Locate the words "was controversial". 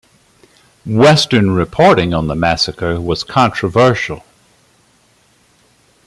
2.99-4.23